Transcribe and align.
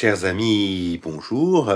Chers 0.00 0.26
amis, 0.26 1.00
bonjour. 1.02 1.72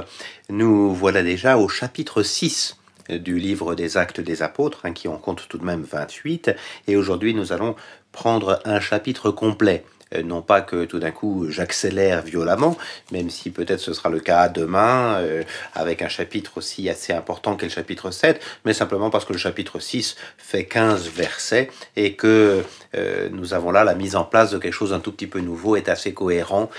Nous 0.48 0.94
voilà 0.94 1.24
déjà 1.24 1.58
au 1.58 1.66
chapitre 1.66 2.22
6 2.22 2.76
du 3.08 3.36
livre 3.36 3.74
des 3.74 3.96
actes 3.96 4.20
des 4.20 4.44
apôtres, 4.44 4.82
hein, 4.84 4.92
qui 4.92 5.08
en 5.08 5.18
compte 5.18 5.48
tout 5.48 5.58
de 5.58 5.64
même 5.64 5.82
28, 5.82 6.52
et 6.86 6.94
aujourd'hui 6.94 7.34
nous 7.34 7.52
allons 7.52 7.74
prendre 8.12 8.60
un 8.64 8.78
chapitre 8.78 9.32
complet 9.32 9.84
non 10.24 10.42
pas 10.42 10.60
que 10.60 10.84
tout 10.84 10.98
d'un 10.98 11.10
coup 11.10 11.46
j'accélère 11.48 12.22
violemment, 12.22 12.76
même 13.10 13.30
si 13.30 13.50
peut-être 13.50 13.80
ce 13.80 13.92
sera 13.92 14.10
le 14.10 14.20
cas 14.20 14.48
demain, 14.48 15.16
euh, 15.20 15.42
avec 15.74 16.02
un 16.02 16.08
chapitre 16.08 16.52
aussi 16.56 16.88
assez 16.88 17.12
important 17.12 17.56
qu'est 17.56 17.66
le 17.66 17.72
chapitre 17.72 18.10
7, 18.10 18.40
mais 18.64 18.72
simplement 18.72 19.10
parce 19.10 19.24
que 19.24 19.32
le 19.32 19.38
chapitre 19.38 19.78
6 19.78 20.16
fait 20.38 20.64
15 20.64 21.08
versets 21.08 21.70
et 21.96 22.14
que 22.14 22.62
euh, 22.94 23.28
nous 23.30 23.54
avons 23.54 23.70
là 23.70 23.84
la 23.84 23.94
mise 23.94 24.16
en 24.16 24.24
place 24.24 24.50
de 24.50 24.58
quelque 24.58 24.72
chose 24.72 24.90
d'un 24.90 25.00
tout 25.00 25.12
petit 25.12 25.26
peu 25.26 25.40
nouveau, 25.40 25.76
est 25.76 25.88
assez 25.88 26.12
cohérent. 26.12 26.70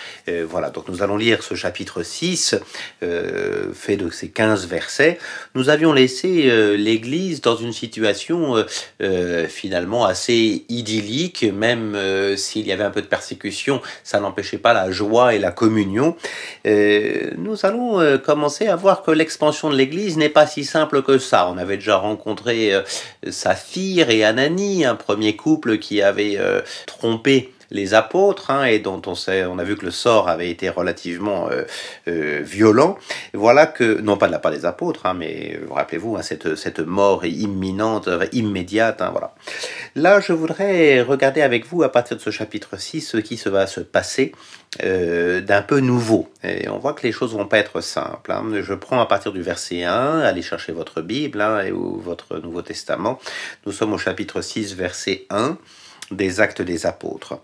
voilà, 0.48 0.70
donc 0.70 0.88
nous 0.88 1.02
allons 1.02 1.18
lire 1.18 1.44
ce 1.44 1.56
chapitre 1.56 2.04
6, 2.04 2.56
fait 3.02 3.98
de 3.98 4.10
ces 4.10 4.30
15 4.30 4.68
versets. 4.68 5.18
Nous 5.56 5.70
avions 5.70 5.94
laissé 5.94 6.78
l'Église 6.78 7.42
dans 7.42 7.56
une 7.56 7.74
situation 7.74 8.64
finalement 9.50 10.06
assez 10.06 10.66
idyllique, 10.70 11.44
même 11.44 11.98
s'il 12.36 12.68
y 12.68 12.72
avait 12.72 12.84
un 12.84 12.92
peu 12.92 13.02
de 13.02 13.08
persécution, 13.24 13.82
ça 14.04 14.20
n'empêchait 14.20 14.58
pas 14.58 14.74
la 14.74 14.92
joie 14.92 15.34
et 15.34 15.40
la 15.40 15.52
communion. 15.52 16.18
Euh, 16.68 17.32
nous 17.38 17.66
allons 17.66 18.02
euh, 18.02 18.18
commencer 18.18 18.68
à 18.68 18.76
voir 18.76 19.02
que 19.02 19.12
l'expansion 19.12 19.70
de 19.70 19.78
l'Église 19.78 20.18
n'est 20.18 20.28
pas 20.28 20.46
si 20.46 20.66
simple 20.66 21.02
que 21.04 21.18
ça. 21.18 21.48
On 21.50 21.58
avait 21.58 21.78
déjà 21.78 21.96
rencontré 21.96 22.74
euh, 22.74 22.82
Saphir 23.30 24.10
et 24.10 24.26
Anani, 24.26 24.84
un 24.84 24.96
premier 24.96 25.38
couple 25.38 25.78
qui 25.78 26.02
avait 26.02 26.38
trompé 26.86 27.54
les 27.74 27.96
apôtres, 27.96 28.52
hein, 28.52 28.64
et 28.66 28.78
dont 28.78 29.02
on, 29.08 29.16
sait, 29.16 29.46
on 29.46 29.58
a 29.58 29.64
vu 29.64 29.76
que 29.76 29.84
le 29.84 29.92
sort 29.92 30.30
avait 30.30 30.50
été 30.50 30.70
relativement 30.70 31.50
euh, 31.50 31.64
euh, 32.08 32.40
violent. 32.44 32.98
Voilà 33.34 33.66
que, 33.66 34.00
non 34.00 34.16
pas 34.16 34.28
de 34.28 34.32
la 34.32 34.38
part 34.38 34.52
des 34.52 34.64
apôtres, 34.64 35.08
hein, 35.08 35.16
mais 35.16 35.58
euh, 35.60 35.66
rappelez-vous, 35.74 36.16
hein, 36.16 36.22
cette, 36.22 36.56
cette 36.56 36.80
mort 36.80 37.26
imminente, 37.26 38.08
immédiate. 38.32 39.02
Voilà. 39.12 39.34
Là, 39.96 40.20
je 40.20 40.34
voudrais 40.34 41.02
regarder 41.02 41.42
avec 41.42 41.66
vous, 41.66 41.82
à 41.82 41.92
partir 41.92 42.16
de 42.16 42.22
ce 42.22 42.30
chapitre 42.30 42.78
6, 42.78 43.02
ce 43.02 43.18
qui 43.18 43.38
se 43.38 43.50
va 43.50 43.68
se 43.68 43.82
passer 43.82 44.34
d'un 44.80 45.62
peu 45.62 45.80
nouveau. 45.82 46.30
Et 46.44 46.68
on 46.68 46.80
voit 46.80 46.94
que 46.94 47.04
les 47.04 47.12
choses 47.12 47.36
vont 47.36 47.46
pas 47.46 47.60
être 47.60 47.80
simples. 47.82 48.34
Je 48.64 48.74
prends 48.74 49.00
à 49.00 49.06
partir 49.06 49.32
du 49.32 49.44
verset 49.44 49.84
1, 49.84 50.20
allez 50.22 50.42
chercher 50.42 50.72
votre 50.72 51.02
Bible 51.02 51.46
et, 51.64 51.72
ou 51.72 52.00
votre 52.00 52.40
Nouveau 52.40 52.64
Testament. 52.64 53.20
Nous 53.68 53.72
sommes 53.72 53.94
au 53.94 54.00
chapitre 54.00 54.42
6, 54.42 54.74
verset 54.76 55.26
1 55.30 55.58
des 56.10 56.40
actes 56.42 56.64
des 56.64 56.88
apôtres. 56.88 57.40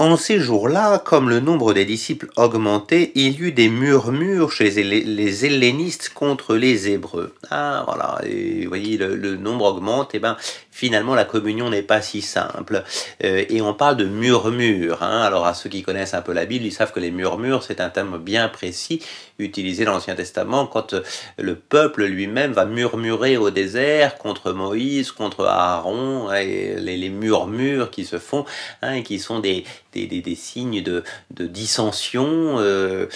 En 0.00 0.16
ces 0.16 0.38
jours-là, 0.38 1.00
comme 1.00 1.28
le 1.28 1.40
nombre 1.40 1.74
des 1.74 1.84
disciples 1.84 2.30
augmentait, 2.36 3.10
il 3.16 3.40
y 3.40 3.42
eut 3.42 3.50
des 3.50 3.68
murmures 3.68 4.52
chez 4.52 4.70
les 4.70 5.44
hellénistes 5.44 6.10
contre 6.14 6.54
les 6.54 6.88
Hébreux. 6.88 7.34
Ah 7.50 7.82
voilà, 7.84 8.20
et 8.24 8.62
vous 8.62 8.68
voyez, 8.68 8.96
le, 8.96 9.34
nombre 9.34 9.64
augmente, 9.64 10.14
et 10.14 10.20
ben 10.20 10.36
finalement 10.78 11.16
la 11.16 11.24
communion 11.24 11.70
n'est 11.70 11.82
pas 11.82 12.00
si 12.00 12.22
simple. 12.22 12.84
Euh, 13.24 13.44
et 13.48 13.60
on 13.60 13.74
parle 13.74 13.96
de 13.96 14.04
murmures. 14.04 15.02
Hein. 15.02 15.22
Alors 15.22 15.44
à 15.44 15.54
ceux 15.54 15.68
qui 15.68 15.82
connaissent 15.82 16.14
un 16.14 16.22
peu 16.22 16.32
la 16.32 16.46
Bible, 16.46 16.64
ils 16.64 16.72
savent 16.72 16.92
que 16.92 17.00
les 17.00 17.10
murmures, 17.10 17.64
c'est 17.64 17.80
un 17.80 17.90
terme 17.90 18.16
bien 18.18 18.48
précis 18.48 19.02
utilisé 19.40 19.84
dans 19.84 19.92
l'Ancien 19.92 20.14
Testament 20.14 20.66
quand 20.66 20.94
euh, 20.94 21.02
le 21.36 21.56
peuple 21.56 22.04
lui-même 22.04 22.52
va 22.52 22.64
murmurer 22.64 23.36
au 23.36 23.50
désert 23.50 24.18
contre 24.18 24.52
Moïse, 24.52 25.10
contre 25.10 25.46
Aaron, 25.46 26.32
et 26.32 26.76
les, 26.78 27.08
murmures 27.08 27.90
qui 27.90 28.04
se 28.04 28.18
font, 28.18 28.44
hein, 28.82 29.02
qui 29.02 29.18
sont 29.18 29.40
des, 29.40 29.64
signes 30.36 30.82
de, 30.82 31.02
dissension, 31.30 32.56
euh, 32.58 33.06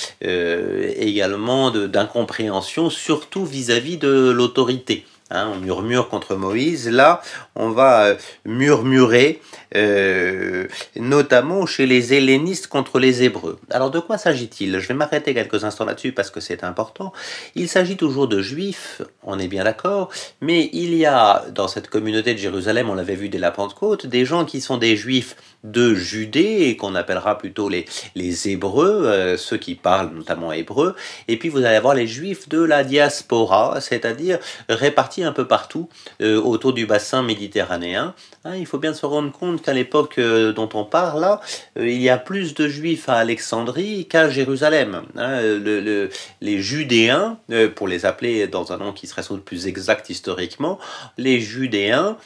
également 0.96 1.70
d'incompréhension, 1.70 2.90
surtout 2.90 3.44
vis-à-vis 3.44 3.96
-vis 3.96 3.98
de 3.98 4.30
l'autorité. 4.30 5.04
Hein, 5.32 5.50
on 5.54 5.58
murmure 5.58 6.10
contre 6.10 6.36
Moïse. 6.36 6.90
Là, 6.90 7.22
on 7.56 7.70
va 7.70 8.04
euh, 8.04 8.14
murmurer, 8.44 9.40
euh, 9.74 10.66
notamment 10.96 11.64
chez 11.64 11.86
les 11.86 12.12
hellénistes 12.12 12.66
contre 12.66 12.98
les 12.98 13.22
hébreux. 13.22 13.58
Alors 13.70 13.90
de 13.90 13.98
quoi 13.98 14.18
s'agit-il? 14.18 14.78
Je 14.78 14.88
vais 14.88 14.94
m'arrêter 14.94 15.32
quelques 15.32 15.64
instants 15.64 15.86
là-dessus 15.86 16.12
parce 16.12 16.30
que 16.30 16.40
c'est 16.40 16.64
important. 16.64 17.14
Il 17.54 17.68
s'agit 17.68 17.96
toujours 17.96 18.28
de 18.28 18.42
juifs, 18.42 19.00
on 19.22 19.38
est 19.38 19.48
bien 19.48 19.64
d'accord, 19.64 20.10
mais 20.42 20.68
il 20.74 20.94
y 20.94 21.06
a 21.06 21.44
dans 21.50 21.66
cette 21.66 21.88
communauté 21.88 22.34
de 22.34 22.38
Jérusalem, 22.38 22.90
on 22.90 22.94
l'avait 22.94 23.14
vu 23.14 23.30
dès 23.30 23.38
la 23.38 23.52
Pentecôte, 23.52 24.06
des 24.06 24.26
gens 24.26 24.44
qui 24.44 24.60
sont 24.60 24.76
des 24.76 24.96
juifs 24.96 25.36
de 25.64 25.94
Judée 25.94 26.76
qu'on 26.76 26.94
appellera 26.94 27.38
plutôt 27.38 27.68
les, 27.68 27.86
les 28.14 28.48
Hébreux, 28.48 29.04
euh, 29.06 29.36
ceux 29.36 29.56
qui 29.56 29.76
parlent 29.76 30.10
notamment 30.12 30.52
hébreu, 30.52 30.94
et 31.28 31.38
puis 31.38 31.48
vous 31.48 31.58
allez 31.58 31.76
avoir 31.76 31.94
les 31.94 32.06
Juifs 32.06 32.48
de 32.48 32.60
la 32.60 32.84
diaspora, 32.84 33.80
c'est-à-dire 33.80 34.38
répartis 34.68 35.21
un 35.24 35.32
peu 35.32 35.46
partout 35.46 35.88
euh, 36.20 36.40
autour 36.40 36.72
du 36.72 36.86
bassin 36.86 37.22
méditerranéen. 37.22 38.14
Hein, 38.44 38.56
il 38.56 38.66
faut 38.66 38.78
bien 38.78 38.94
se 38.94 39.06
rendre 39.06 39.32
compte 39.32 39.62
qu'à 39.62 39.72
l'époque 39.72 40.18
euh, 40.18 40.52
dont 40.52 40.68
on 40.74 40.84
parle 40.84 41.20
là, 41.20 41.40
il 41.76 42.00
y 42.00 42.08
a 42.08 42.18
plus 42.18 42.54
de 42.54 42.68
Juifs 42.68 43.08
à 43.08 43.14
Alexandrie 43.14 44.06
qu'à 44.06 44.28
Jérusalem. 44.28 45.02
Hein, 45.16 45.40
le, 45.42 46.10
les 46.40 46.60
Judéens, 46.60 47.38
pour 47.74 47.88
les 47.88 48.06
appeler 48.06 48.46
dans 48.46 48.72
un 48.72 48.78
nom 48.78 48.92
qui 48.92 49.06
serait 49.06 49.22
sans 49.22 49.34
doute 49.34 49.44
plus 49.44 49.66
exact 49.66 50.10
historiquement, 50.10 50.78
les 51.18 51.40
Judéens 51.40 52.16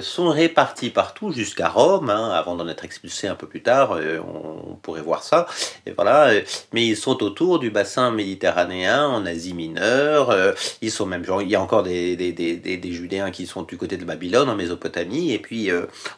sont 0.00 0.28
répartis 0.28 0.90
partout 0.90 1.32
jusqu'à 1.32 1.68
Rome, 1.68 2.10
hein, 2.10 2.30
avant 2.30 2.56
d'en 2.56 2.68
être 2.68 2.84
expulsés 2.84 3.28
un 3.28 3.34
peu 3.34 3.46
plus 3.46 3.62
tard, 3.62 3.92
euh, 3.92 4.20
on, 4.20 4.74
pourrait 4.76 5.02
voir 5.02 5.22
ça. 5.22 5.46
Et 5.86 5.92
voilà, 5.92 6.28
euh, 6.28 6.40
mais 6.72 6.86
ils 6.86 6.96
sont 6.96 7.22
autour 7.22 7.58
du 7.58 7.70
bassin 7.70 8.10
méditerranéen, 8.10 9.06
en 9.06 9.26
Asie 9.26 9.54
mineure. 9.54 10.30
Euh, 10.30 10.52
ils 10.80 10.90
sont 10.90 11.06
même, 11.06 11.24
il 11.42 11.48
y 11.48 11.54
a 11.54 11.60
encore 11.60 11.82
des, 11.82 11.99
des, 12.16 12.92
Judéens 12.92 13.30
qui 13.30 13.46
sont 13.46 13.62
du 13.62 13.76
côté 13.76 13.96
de 13.96 14.04
Babylone, 14.04 14.48
en 14.48 14.56
Mésopotamie, 14.56 15.32
et 15.32 15.38
puis 15.38 15.70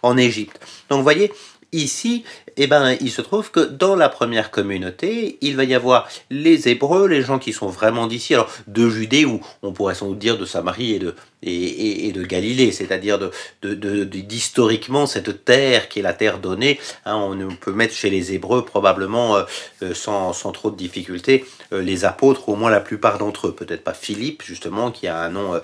en 0.02 0.16
Égypte. 0.16 0.60
Donc 0.88 0.98
vous 0.98 1.04
voyez, 1.04 1.32
Ici, 1.74 2.22
eh 2.58 2.66
ben, 2.66 2.98
il 3.00 3.10
se 3.10 3.22
trouve 3.22 3.50
que 3.50 3.60
dans 3.60 3.96
la 3.96 4.10
première 4.10 4.50
communauté, 4.50 5.38
il 5.40 5.56
va 5.56 5.64
y 5.64 5.74
avoir 5.74 6.06
les 6.28 6.68
Hébreux, 6.68 7.08
les 7.08 7.22
gens 7.22 7.38
qui 7.38 7.54
sont 7.54 7.68
vraiment 7.68 8.06
d'ici, 8.06 8.34
alors 8.34 8.50
de 8.66 8.90
Judée 8.90 9.24
ou 9.24 9.40
on 9.62 9.72
pourrait 9.72 9.94
sans 9.94 10.08
doute 10.08 10.18
dire 10.18 10.36
de 10.36 10.44
Samarie 10.44 10.92
et 10.92 10.98
de, 10.98 11.14
et, 11.42 12.12
de 12.12 12.24
Galilée, 12.24 12.72
c'est-à-dire 12.72 13.18
de, 13.18 14.04
d'historiquement 14.04 15.06
cette 15.06 15.44
terre 15.44 15.88
qui 15.88 16.00
est 16.00 16.02
la 16.02 16.12
terre 16.12 16.38
donnée. 16.38 16.78
Hein, 17.04 17.16
on 17.16 17.54
peut 17.56 17.72
mettre 17.72 17.94
chez 17.94 18.10
les 18.10 18.32
Hébreux 18.32 18.64
probablement 18.64 19.36
euh, 19.36 19.42
euh, 19.82 19.94
sans, 19.94 20.32
sans, 20.32 20.52
trop 20.52 20.70
de 20.70 20.76
difficultés 20.76 21.44
euh, 21.72 21.82
les 21.82 22.04
apôtres, 22.04 22.48
au 22.48 22.56
moins 22.56 22.70
la 22.70 22.80
plupart 22.80 23.18
d'entre 23.18 23.48
eux. 23.48 23.52
Peut-être 23.52 23.82
pas 23.82 23.94
Philippe 23.94 24.42
justement 24.42 24.90
qui 24.90 25.08
a 25.08 25.18
un 25.18 25.30
nom 25.30 25.60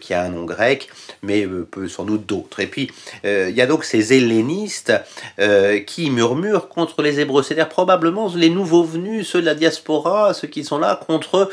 qui 0.00 0.14
a 0.14 0.22
un 0.22 0.28
nom 0.28 0.44
grec, 0.44 0.88
mais 1.22 1.46
peu, 1.46 1.88
sans 1.88 2.04
doute 2.04 2.26
d'autres. 2.26 2.60
Et 2.60 2.66
puis 2.66 2.90
il 3.24 3.50
y 3.50 3.60
a 3.60 3.66
donc 3.66 3.84
ces 3.84 4.12
hellénistes 4.12 4.92
qui 5.86 6.10
murmurent 6.10 6.68
contre 6.68 7.02
les 7.02 7.20
Hébreux, 7.20 7.42
c'est-à-dire 7.42 7.68
probablement 7.68 8.32
les 8.34 8.50
nouveaux 8.50 8.84
venus, 8.84 9.28
ceux 9.28 9.40
de 9.40 9.46
la 9.46 9.54
diaspora, 9.54 10.34
ceux 10.34 10.48
qui 10.48 10.64
sont 10.64 10.78
là 10.78 10.98
contre 11.06 11.50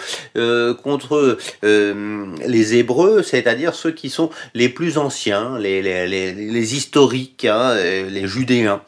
contre 0.84 1.38
les 1.64 2.76
Hébreux, 2.76 3.24
c'est-à-dire 3.48 3.74
ceux 3.74 3.92
qui 3.92 4.10
sont 4.10 4.30
les 4.54 4.68
plus 4.68 4.98
anciens, 4.98 5.58
les, 5.58 5.82
les, 5.82 6.76
historiques, 6.76 7.46
hein, 7.46 7.76
les 7.76 8.28
judéens. 8.28 8.82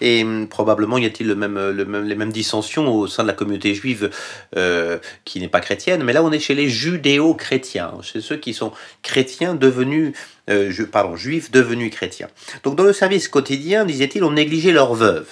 Et 0.00 0.22
hum, 0.22 0.46
probablement 0.46 0.96
y 0.96 1.06
a-t-il 1.06 1.26
le 1.26 1.34
même, 1.34 1.58
le 1.70 1.84
même, 1.84 2.04
les 2.04 2.14
mêmes 2.14 2.30
dissensions 2.30 2.94
au 2.94 3.08
sein 3.08 3.24
de 3.24 3.28
la 3.28 3.34
communauté 3.34 3.74
juive 3.74 4.10
euh, 4.56 4.98
qui 5.24 5.40
n'est 5.40 5.48
pas 5.48 5.58
chrétienne, 5.58 6.04
mais 6.04 6.12
là 6.12 6.22
on 6.22 6.30
est 6.30 6.38
chez 6.38 6.54
les 6.54 6.68
judéo-chrétiens, 6.68 7.94
chez 8.02 8.20
ceux 8.20 8.36
qui 8.36 8.54
sont 8.54 8.70
chrétiens 9.02 9.54
devenus 9.54 10.12
euh, 10.50 10.72
pardon, 10.90 11.16
juifs 11.16 11.50
devenus 11.50 11.90
chrétiens. 11.90 12.28
Donc 12.62 12.76
dans 12.76 12.84
le 12.84 12.92
service 12.92 13.28
quotidien, 13.28 13.84
disait-il, 13.84 14.22
on 14.24 14.32
négligeait 14.32 14.72
leurs 14.72 14.94
veuves. 14.94 15.28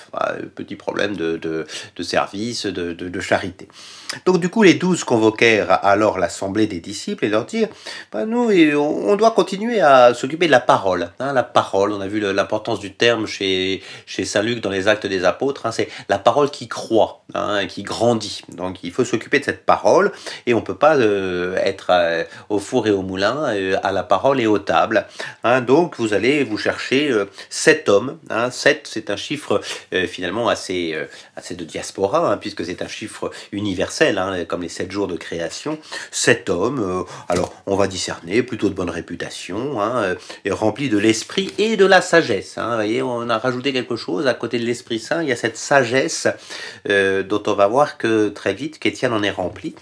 petit 0.54 0.76
problème 0.76 1.16
de, 1.16 1.36
de, 1.36 1.66
de 1.96 2.02
service, 2.02 2.66
de, 2.66 2.92
de, 2.92 3.20
charité. 3.20 3.68
Donc 4.26 4.40
du 4.40 4.48
coup, 4.48 4.62
les 4.62 4.74
douze 4.74 5.04
convoquèrent 5.04 5.84
alors 5.84 6.18
l'assemblée 6.18 6.66
des 6.66 6.80
disciples 6.80 7.24
et 7.24 7.28
leur 7.28 7.46
dirent, 7.46 7.68
bah, 8.12 8.26
nous, 8.26 8.50
on 8.76 9.16
doit 9.16 9.30
continuer 9.30 9.80
à 9.80 10.14
s'occuper 10.14 10.46
de 10.46 10.52
la 10.52 10.60
parole. 10.60 11.10
Hein, 11.20 11.32
la 11.32 11.42
parole, 11.42 11.92
on 11.92 12.00
a 12.00 12.06
vu 12.06 12.20
l'importance 12.20 12.80
du 12.80 12.92
terme 12.92 13.26
chez, 13.26 13.82
chez 14.06 14.24
Saint 14.24 14.42
Luc 14.42 14.60
dans 14.60 14.70
les 14.70 14.88
actes 14.88 15.06
des 15.06 15.24
apôtres, 15.24 15.66
hein, 15.66 15.72
c'est 15.72 15.88
la 16.08 16.18
parole 16.18 16.50
qui 16.50 16.68
croît, 16.68 17.22
hein, 17.34 17.66
qui 17.66 17.82
grandit. 17.82 18.42
Donc 18.48 18.82
il 18.82 18.92
faut 18.92 19.04
s'occuper 19.04 19.40
de 19.40 19.44
cette 19.44 19.64
parole 19.64 20.12
et 20.46 20.54
on 20.54 20.60
peut 20.60 20.76
pas 20.76 20.96
euh, 20.96 21.56
être 21.56 21.88
euh, 21.90 22.24
au 22.48 22.58
four 22.58 22.86
et 22.86 22.90
au 22.90 23.02
moulin, 23.02 23.44
euh, 23.54 23.76
à 23.82 23.92
la 23.92 24.02
parole 24.02 24.40
et 24.40 24.46
aux 24.46 24.58
tables. 24.58 25.03
Hein, 25.42 25.60
donc 25.60 25.96
vous 25.98 26.14
allez 26.14 26.44
vous 26.44 26.58
chercher 26.58 27.10
euh, 27.10 27.26
sept 27.50 27.88
hommes. 27.88 28.18
Hein, 28.30 28.50
sept, 28.50 28.88
c'est 28.90 29.10
un 29.10 29.16
chiffre 29.16 29.60
euh, 29.92 30.06
finalement 30.06 30.48
assez, 30.48 30.92
euh, 30.94 31.06
assez 31.36 31.54
de 31.54 31.64
diaspora, 31.64 32.32
hein, 32.32 32.36
puisque 32.36 32.64
c'est 32.64 32.82
un 32.82 32.88
chiffre 32.88 33.30
universel, 33.52 34.18
hein, 34.18 34.44
comme 34.46 34.62
les 34.62 34.68
sept 34.68 34.90
jours 34.90 35.06
de 35.06 35.16
création. 35.16 35.78
Sept 36.10 36.50
hommes, 36.50 37.04
alors 37.28 37.52
on 37.66 37.76
va 37.76 37.86
discerner, 37.86 38.42
plutôt 38.42 38.68
de 38.68 38.74
bonne 38.74 38.90
réputation, 38.90 39.78
et 40.44 40.50
remplis 40.50 40.88
de 40.88 40.98
l'esprit 40.98 41.52
et 41.58 41.76
de 41.76 41.86
la 41.86 42.00
sagesse. 42.00 42.54
Vous 42.56 42.74
voyez, 42.74 43.02
on 43.02 43.28
a 43.28 43.38
rajouté 43.38 43.72
quelque 43.72 43.96
chose, 43.96 44.26
à 44.26 44.34
côté 44.34 44.58
de 44.58 44.64
l'Esprit 44.64 44.98
Saint, 44.98 45.22
il 45.22 45.28
y 45.28 45.32
a 45.32 45.36
cette 45.36 45.56
sagesse 45.56 46.28
dont 46.88 47.42
on 47.46 47.54
va 47.54 47.66
voir 47.66 47.98
que 47.98 48.28
très 48.28 48.54
vite 48.54 48.78
qu'Étienne 48.78 49.12
en 49.12 49.22
est 49.22 49.30
rempli. 49.30 49.74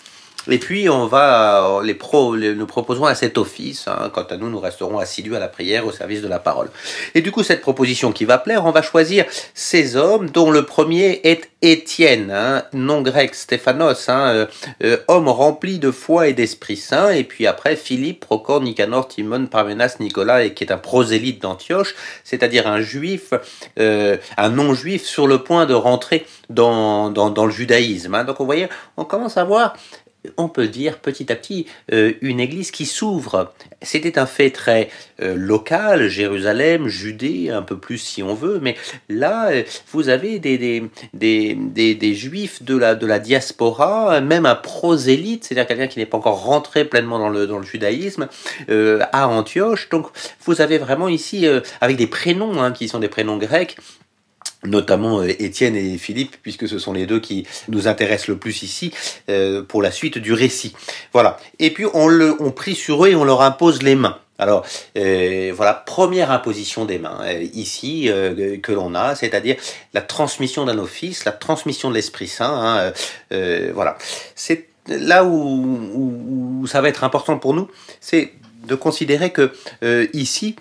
Et 0.50 0.59
puis, 0.59 0.89
on 0.89 1.06
va, 1.06 1.81
les 1.85 1.94
pro, 1.94 2.37
nous 2.37 2.67
proposons 2.67 3.05
à 3.05 3.15
cet 3.15 3.39
office. 3.39 3.87
Hein, 3.87 4.11
quant 4.12 4.25
à 4.25 4.37
nous, 4.37 4.50
nous 4.50 4.61
resterons 4.61 4.99
assidus 4.99 5.37
à 5.37 5.39
la 5.39 5.49
prière 5.49 5.87
au 5.87 5.93
service 5.93 6.23
de 6.23 6.29
la 6.29 6.39
parole. 6.39 6.71
Et 7.15 7.21
du 7.21 7.31
coup, 7.31 7.43
cette 7.43 7.61
proposition 7.61 8.12
qui 8.12 8.25
va 8.25 8.39
plaire, 8.39 8.65
on 8.65 8.73
va 8.73 8.83
choisir 8.83 9.25
ces 9.55 9.97
hommes, 9.97 10.31
dont 10.31 10.50
le 10.50 10.65
premier 10.65 11.21
est 11.25 11.53
Étienne, 11.65 12.33
hein, 12.33 12.65
nom 12.73 13.03
grec 13.03 13.37
Stéphanos, 13.37 14.09
hein, 14.09 14.27
euh, 14.35 14.47
euh, 14.83 14.97
homme 15.06 15.29
rempli 15.29 15.79
de 15.79 15.93
foi 15.93 16.27
et 16.27 16.33
d'Esprit 16.33 16.77
Saint. 16.77 17.11
Et 17.11 17.23
puis 17.23 17.47
après, 17.47 17.77
Philippe, 17.77 18.19
Procor, 18.19 18.61
Nicanor, 18.61 19.06
Timon, 19.06 19.47
Parmenas, 19.47 19.99
Nicolas, 20.00 20.43
et 20.43 20.55
qui 20.55 20.65
est 20.65 20.73
un 20.73 20.77
prosélyte 20.77 21.41
d'Antioche, 21.41 21.95
c'est-à-dire 22.25 22.67
un 22.67 22.81
juif, 22.81 23.33
euh, 23.79 24.17
un 24.37 24.49
non-juif 24.49 25.05
sur 25.05 25.29
le 25.29 25.38
point 25.38 25.67
de 25.67 25.75
rentrer 25.75 26.27
dans, 26.50 27.11
dans, 27.11 27.31
dans 27.31 27.47
le 27.47 27.53
judaïsme. 27.53 28.17
Hein. 28.17 28.25
Donc, 28.25 28.41
vous 28.41 28.45
voyez, 28.47 28.69
on 28.97 29.05
commence 29.05 29.37
à 29.37 29.45
voir 29.45 29.75
on 30.37 30.49
peut 30.49 30.69
dire 30.69 30.99
petit 30.99 31.33
à 31.33 31.37
petit 31.37 31.67
euh, 31.93 32.13
une 32.21 32.41
église 32.41 32.71
qui 32.71 32.87
s'ouvre. 32.87 33.53
C'était 33.81 34.19
un 34.19 34.27
fait 34.27 34.51
très 34.51 34.89
euh, 35.21 35.35
local, 35.35 36.09
Jérusalem, 36.09 36.89
Judée, 36.89 37.51
un 37.51 37.63
peu 37.63 37.79
plus 37.79 37.99
si 37.99 38.23
on 38.23 38.35
veut, 38.35 38.61
mais 38.63 38.77
là, 39.09 39.51
euh, 39.51 39.63
vous 39.93 40.09
avez 40.09 40.39
des, 40.39 40.59
des, 41.15 42.15
juifs 42.15 42.63
de 42.63 42.77
la, 42.77 42.95
de 42.95 43.07
la 43.07 43.19
diaspora, 43.19 44.21
même 44.21 44.47
un 44.47 44.55
prosélyte, 44.55 45.45
c'est-à-dire 45.45 45.67
quelqu'un 45.67 45.89
qui 45.89 45.99
n'est 45.99 46.07
pas 46.07 46.19
encore 46.19 46.45
rentré 46.45 46.85
pleinement 46.85 47.19
dans 47.19 47.29
le, 47.29 47.47
dans 47.47 47.59
le 47.59 47.65
judaïsme, 47.65 48.29
à 48.69 49.29
Antioche. 49.29 49.89
Donc 49.89 50.07
vous 50.45 50.61
avez 50.61 50.79
vraiment 50.79 51.09
ici, 51.09 51.47
avec 51.81 51.97
des 51.97 52.07
prénoms 52.07 52.63
hein, 52.63 52.73
qui 52.73 52.89
sont 52.89 52.99
des 52.99 53.09
prénoms 53.09 53.37
grecs, 53.37 53.77
notamment 54.64 55.20
euh, 55.20 55.29
Étienne 55.29 55.76
et 55.76 55.99
Philippe, 55.99 56.37
puisque 56.43 56.69
ce 56.69 56.79
sont 56.79 56.93
les 56.93 57.06
deux 57.06 57.20
qui 57.20 57.47
nous 57.69 57.88
intéressent 57.88 58.29
le 58.29 58.37
plus 58.37 58.62
ici 58.62 58.93
euh, 59.29 59.62
pour 59.62 59.82
la 59.82 59.91
suite 59.91 60.19
du 60.19 60.32
récit. 60.32 60.75
Voilà. 61.12 61.37
Et 61.59 61.70
puis 61.73 61.87
on, 61.93 62.09
le, 62.09 62.37
on 62.41 62.50
prie 62.50 62.75
sur 62.75 63.05
eux 63.05 63.11
et 63.11 63.14
on 63.14 63.25
leur 63.25 63.43
impose 63.43 63.82
les 63.82 63.94
mains. 63.94 64.19
Alors 64.38 64.64
euh, 64.97 65.53
voilà, 65.55 65.75
première 65.75 66.31
imposition 66.31 66.85
des 66.85 66.99
mains 66.99 67.20
ici 67.55 68.11
que 68.62 68.73
l'on 68.73 68.94
a, 68.94 69.14
c'est-à-dire 69.14 69.56
la 69.94 70.00
transmission 70.00 70.64
d'un 70.64 70.79
office, 70.79 71.25
la 71.25 71.32
transmission 71.32 71.91
de 71.91 71.94
l'Esprit 71.94 72.26
Saint. 72.26 72.93
Hein, 73.31 73.73
voilà, 73.73 73.99
c'est 74.35 74.69
là 74.88 75.25
où, 75.25 76.61
où, 76.61 76.67
ça 76.67 76.81
va 76.81 76.88
être 76.88 77.05
important 77.05 77.38
pour 77.38 77.55
nous, 77.55 77.69
c'est 78.00 78.32
de 78.67 78.75
considérer 78.75 79.31
que 79.31 79.53
ici 80.12 80.56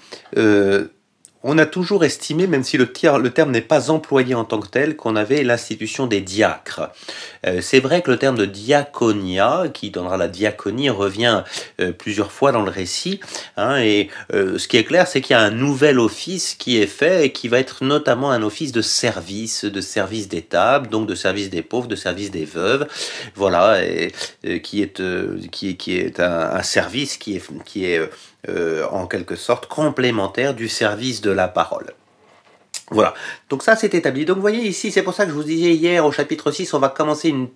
on 1.43 1.57
a 1.57 1.65
toujours 1.65 2.03
estimé, 2.03 2.45
même 2.45 2.63
si 2.63 2.77
le, 2.77 2.91
terme 2.91 3.51
n'est 3.51 3.61
pas 3.61 3.89
employé 3.89 4.35
en 4.35 4.45
tant 4.45 4.59
que 4.59 4.67
tel, 4.67 4.95
qu'on 4.95 5.15
avait 5.15 5.43
l'institution 5.43 6.05
des 6.05 6.21
diacres. 6.21 6.91
Euh, 7.47 7.61
c'est 7.61 7.79
vrai 7.79 8.01
que 8.01 8.11
le 8.11 8.17
terme 8.17 8.37
de 8.37 8.45
diaconia, 8.45 9.65
qui 9.73 9.89
donnera 9.89 10.17
la 10.17 10.27
diaconie, 10.27 10.89
revient 10.89 11.43
euh, 11.79 11.91
plusieurs 11.91 12.31
fois 12.31 12.51
dans 12.51 12.61
le 12.61 12.69
récit. 12.69 13.19
Hein, 13.57 13.79
et 13.79 14.09
euh, 14.33 14.59
ce 14.59 14.67
qui 14.67 14.77
est 14.77 14.83
clair, 14.83 15.07
c'est 15.07 15.21
qu'il 15.21 15.35
y 15.35 15.39
a 15.39 15.41
un 15.41 15.51
nouvel 15.51 15.99
office 15.99 16.53
qui 16.53 16.79
est 16.79 16.87
fait 16.87 17.25
et 17.25 17.31
qui 17.31 17.47
va 17.47 17.59
être 17.59 17.83
notamment 17.83 18.31
un 18.31 18.43
office 18.43 18.71
de 18.71 18.81
service, 18.81 19.65
de 19.65 19.81
service 19.81 20.27
des 20.27 20.43
tables, 20.43 20.89
donc 20.89 21.07
de 21.07 21.15
service 21.15 21.49
des 21.49 21.63
pauvres, 21.63 21.87
de 21.87 21.95
service 21.95 22.29
des 22.29 22.45
veuves. 22.45 22.87
Voilà, 23.35 23.83
et, 23.83 24.11
qui 24.61 24.81
est, 24.81 24.99
un, 26.19 26.63
service 26.63 27.17
qui 27.17 27.35
est, 27.35 27.43
qui 27.65 27.85
est 27.85 28.01
en 28.91 29.07
quelque 29.07 29.35
sorte 29.35 29.67
complémentaire 29.67 30.53
du 30.53 30.67
service 30.67 31.21
de 31.21 31.30
la 31.33 31.47
parole. 31.47 31.93
Voilà, 32.91 33.13
donc 33.49 33.63
ça 33.63 33.77
c'est 33.77 33.93
établi. 33.93 34.25
Donc 34.25 34.35
vous 34.35 34.41
voyez 34.41 34.67
ici, 34.67 34.91
c'est 34.91 35.01
pour 35.01 35.13
ça 35.13 35.23
que 35.23 35.31
je 35.31 35.35
vous 35.35 35.45
disais 35.45 35.73
hier 35.73 36.05
au 36.05 36.11
chapitre 36.11 36.51
6, 36.51 36.73
on 36.73 36.79
va 36.79 36.89
commencer 36.89 37.29
une, 37.29 37.47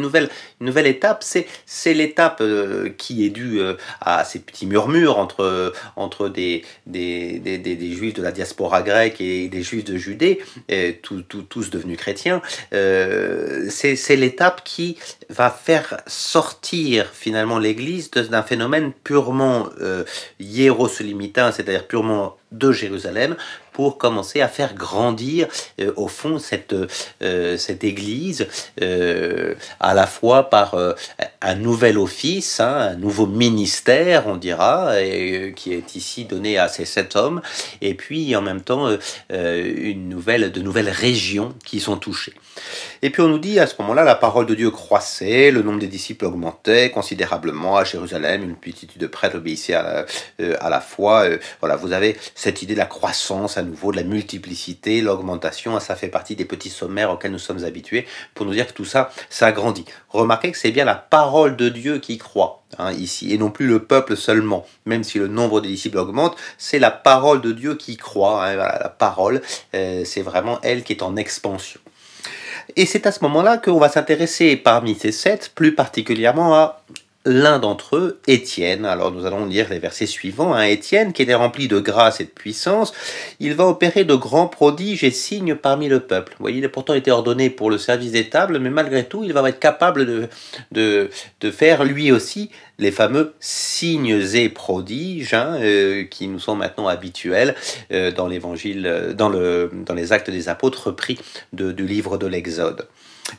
nouvelle, 0.00 0.30
nouvelle 0.60 0.86
étape. 0.86 1.24
C'est 1.24 1.94
l'étape 1.94 2.38
euh, 2.40 2.90
qui 2.96 3.26
est 3.26 3.30
due 3.30 3.60
euh, 3.60 3.74
à 4.00 4.22
ces 4.22 4.38
petits 4.38 4.66
murmures 4.66 5.18
entre, 5.18 5.72
entre 5.96 6.28
des, 6.28 6.64
des, 6.86 7.92
juifs 7.92 8.14
de 8.14 8.22
la 8.22 8.30
diaspora 8.30 8.82
grecque 8.82 9.20
et 9.20 9.48
des 9.48 9.62
juifs 9.62 9.84
de 9.84 9.96
Judée, 9.96 10.40
tous 11.02 11.70
devenus 11.70 11.98
chrétiens. 11.98 12.40
Euh, 12.72 13.66
c'est 13.70 14.16
l'étape 14.16 14.62
qui 14.62 14.96
va 15.28 15.50
faire 15.50 16.00
sortir 16.06 17.10
finalement 17.12 17.58
l'Église 17.58 18.12
d'un 18.12 18.44
phénomène 18.44 18.92
purement 19.02 19.68
euh, 19.80 20.04
hiérosolimitain, 20.38 21.50
c'est-à-dire 21.50 21.88
purement 21.88 22.36
de 22.58 22.72
Jérusalem, 22.72 23.36
pour 23.74 23.98
commencer 23.98 24.40
à 24.40 24.48
faire 24.48 24.74
grandir 24.74 25.48
euh, 25.80 25.92
au 25.96 26.08
fond 26.08 26.38
cette, 26.38 26.74
euh, 27.22 27.58
cette 27.58 27.84
église 27.84 28.46
euh, 28.80 29.54
à 29.80 29.92
la 29.94 30.06
fois 30.06 30.48
par 30.48 30.76
un 31.42 31.54
nouvel 31.56 31.98
office, 31.98 32.60
hein, 32.60 32.92
un 32.92 32.94
nouveau 32.94 33.26
ministère, 33.26 34.28
on 34.28 34.36
dira, 34.36 35.02
et, 35.02 35.52
qui 35.56 35.74
est 35.74 35.96
ici 35.96 36.24
donné 36.24 36.56
à 36.56 36.68
ces 36.68 36.84
sept 36.84 37.16
hommes, 37.16 37.42
et 37.82 37.94
puis 37.94 38.34
en 38.36 38.42
même 38.42 38.60
temps 38.60 38.88
une 39.30 40.08
nouvelle, 40.08 40.52
de 40.52 40.62
nouvelles 40.62 40.88
régions 40.88 41.54
qui 41.64 41.80
sont 41.80 41.96
touchées. 41.96 42.34
Et 43.02 43.10
puis 43.10 43.22
on 43.22 43.28
nous 43.28 43.38
dit 43.38 43.58
à 43.58 43.66
ce 43.66 43.74
moment-là, 43.80 44.04
la 44.04 44.14
parole 44.14 44.46
de 44.46 44.54
Dieu 44.54 44.70
croissait, 44.70 45.50
le 45.50 45.62
nombre 45.62 45.80
des 45.80 45.88
disciples 45.88 46.24
augmentait 46.24 46.90
considérablement 46.90 47.76
à 47.76 47.84
Jérusalem, 47.84 48.44
une 48.44 48.56
multitude 48.64 49.00
de 49.00 49.06
prêtres 49.08 49.36
obéissaient 49.36 49.74
à 49.74 49.82
la, 50.38 50.56
à 50.60 50.70
la 50.70 50.80
foi. 50.80 51.26
voilà, 51.60 51.74
vous 51.74 51.92
avez 51.92 52.16
cette 52.44 52.60
idée 52.60 52.74
de 52.74 52.78
la 52.78 52.84
croissance 52.84 53.56
à 53.56 53.62
nouveau, 53.62 53.90
de 53.90 53.96
la 53.96 54.02
multiplicité, 54.02 55.00
l'augmentation, 55.00 55.80
ça 55.80 55.96
fait 55.96 56.08
partie 56.08 56.36
des 56.36 56.44
petits 56.44 56.68
sommaires 56.68 57.10
auxquels 57.10 57.32
nous 57.32 57.38
sommes 57.38 57.64
habitués 57.64 58.06
pour 58.34 58.44
nous 58.44 58.52
dire 58.52 58.66
que 58.66 58.74
tout 58.74 58.84
ça, 58.84 59.10
ça 59.30 59.50
grandit. 59.50 59.86
Remarquez 60.10 60.52
que 60.52 60.58
c'est 60.58 60.70
bien 60.70 60.84
la 60.84 60.94
parole 60.94 61.56
de 61.56 61.70
Dieu 61.70 62.00
qui 62.00 62.18
croît. 62.18 62.62
Hein, 62.78 62.92
ici, 62.92 63.32
et 63.32 63.38
non 63.38 63.50
plus 63.50 63.66
le 63.66 63.84
peuple 63.84 64.14
seulement, 64.14 64.66
même 64.84 65.04
si 65.04 65.18
le 65.18 65.26
nombre 65.26 65.62
des 65.62 65.68
disciples 65.68 65.96
augmente, 65.96 66.36
c'est 66.58 66.78
la 66.78 66.90
parole 66.90 67.40
de 67.40 67.52
Dieu 67.52 67.76
qui 67.76 67.96
croît, 67.96 68.44
hein, 68.44 68.56
la 68.56 68.88
parole, 68.90 69.40
euh, 69.74 70.04
c'est 70.04 70.22
vraiment 70.22 70.58
elle 70.62 70.82
qui 70.82 70.92
est 70.92 71.02
en 71.02 71.16
expansion. 71.16 71.80
Et 72.76 72.84
c'est 72.84 73.06
à 73.06 73.12
ce 73.12 73.20
moment-là 73.22 73.56
qu'on 73.56 73.78
va 73.78 73.88
s'intéresser 73.88 74.56
parmi 74.56 74.96
ces 74.96 75.12
sept, 75.12 75.52
plus 75.54 75.74
particulièrement 75.74 76.54
à 76.54 76.82
l'un 77.24 77.58
d'entre 77.58 77.96
eux, 77.96 78.20
Étienne. 78.26 78.84
Alors 78.84 79.10
nous 79.10 79.26
allons 79.26 79.46
lire 79.46 79.68
les 79.70 79.78
versets 79.78 80.06
suivants. 80.06 80.54
Hein. 80.54 80.64
Étienne, 80.64 81.12
qui 81.12 81.22
était 81.22 81.34
rempli 81.34 81.68
de 81.68 81.78
grâce 81.78 82.20
et 82.20 82.24
de 82.24 82.30
puissance, 82.30 82.92
il 83.40 83.54
va 83.54 83.66
opérer 83.66 84.04
de 84.04 84.14
grands 84.14 84.48
prodiges 84.48 85.04
et 85.04 85.10
signes 85.10 85.54
parmi 85.54 85.88
le 85.88 86.00
peuple. 86.00 86.32
Vous 86.38 86.42
voyez, 86.42 86.58
il 86.58 86.64
a 86.64 86.68
pourtant 86.68 86.94
été 86.94 87.10
ordonné 87.10 87.50
pour 87.50 87.70
le 87.70 87.78
service 87.78 88.12
des 88.12 88.28
tables, 88.28 88.58
mais 88.58 88.70
malgré 88.70 89.04
tout, 89.04 89.24
il 89.24 89.32
va 89.32 89.48
être 89.48 89.60
capable 89.60 90.06
de, 90.06 90.28
de, 90.72 91.10
de 91.40 91.50
faire 91.50 91.84
lui 91.84 92.12
aussi 92.12 92.50
les 92.78 92.90
fameux 92.90 93.34
signes 93.40 94.20
et 94.34 94.48
prodiges 94.48 95.34
hein, 95.34 95.56
euh, 95.60 96.04
qui 96.04 96.26
nous 96.26 96.40
sont 96.40 96.56
maintenant 96.56 96.88
habituels 96.88 97.54
euh, 97.92 98.10
dans 98.10 98.26
l'évangile, 98.26 98.86
euh, 98.86 99.12
dans, 99.12 99.28
le, 99.28 99.70
dans 99.86 99.94
les 99.94 100.12
actes 100.12 100.30
des 100.30 100.48
apôtres 100.48 100.90
pris 100.90 101.18
de, 101.52 101.72
du 101.72 101.86
livre 101.86 102.18
de 102.18 102.26
l'Exode. 102.26 102.88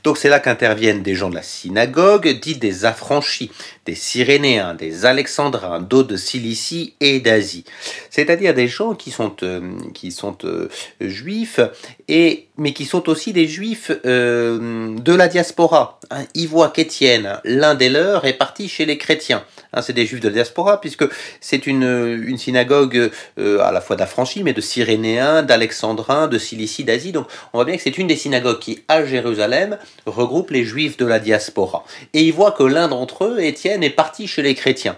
Donc 0.03 0.17
c'est 0.17 0.29
là 0.29 0.39
qu'interviennent 0.39 1.03
des 1.03 1.15
gens 1.15 1.29
de 1.29 1.35
la 1.35 1.43
synagogue, 1.43 2.27
dits 2.39 2.57
des 2.57 2.85
affranchis, 2.85 3.51
des 3.85 3.95
Cyrénéens, 3.95 4.73
des 4.73 5.05
Alexandrins, 5.05 5.79
d'autres 5.79 6.09
de 6.09 6.17
Cilicie 6.17 6.93
et 6.99 7.19
d'Asie. 7.19 7.65
C'est-à-dire 8.09 8.53
des 8.53 8.67
gens 8.67 8.95
qui 8.95 9.11
sont, 9.11 9.35
euh, 9.43 9.61
qui 9.93 10.11
sont 10.11 10.37
euh, 10.43 10.69
juifs, 11.01 11.59
et, 12.07 12.47
mais 12.57 12.73
qui 12.73 12.85
sont 12.85 13.07
aussi 13.09 13.33
des 13.33 13.47
juifs 13.47 13.91
euh, 14.05 14.95
de 14.97 15.13
la 15.13 15.27
diaspora. 15.27 15.99
Hein, 16.09 16.25
ils 16.33 16.47
voient 16.47 16.69
qu'Étienne, 16.69 17.39
l'un 17.43 17.75
des 17.75 17.89
leurs, 17.89 18.25
est 18.25 18.33
parti 18.33 18.67
chez 18.69 18.85
les 18.85 18.97
chrétiens. 18.97 19.43
Hein, 19.73 19.81
c'est 19.81 19.93
des 19.93 20.05
juifs 20.05 20.21
de 20.21 20.29
la 20.29 20.33
diaspora, 20.35 20.81
puisque 20.81 21.05
c'est 21.39 21.67
une, 21.67 22.23
une 22.25 22.37
synagogue 22.37 23.11
à 23.37 23.71
la 23.71 23.81
fois 23.81 23.95
d'affranchis, 23.95 24.43
mais 24.43 24.53
de 24.53 24.61
Cyrénéens, 24.61 25.43
d'Alexandrins, 25.43 26.27
de 26.27 26.37
Cilicie, 26.37 26.83
d'Asie. 26.83 27.11
Donc 27.11 27.27
on 27.53 27.57
voit 27.57 27.65
bien 27.65 27.75
que 27.75 27.83
c'est 27.83 27.97
une 27.97 28.07
des 28.07 28.15
synagogues 28.15 28.59
qui, 28.59 28.83
à 28.87 29.05
Jérusalem, 29.05 29.77
regroupe 30.05 30.51
les 30.51 30.63
juifs 30.63 30.97
de 30.97 31.05
la 31.05 31.19
diaspora. 31.19 31.83
Et 32.13 32.21
ils 32.23 32.33
voient 32.33 32.51
que 32.51 32.63
l'un 32.63 32.87
d'entre 32.87 33.25
eux, 33.25 33.39
Étienne, 33.39 33.74
est 33.81 33.89
parti 33.89 34.27
chez 34.27 34.41
les 34.41 34.55
chrétiens. 34.55 34.97